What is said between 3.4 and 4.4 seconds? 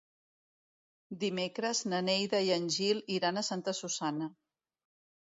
Santa Susanna.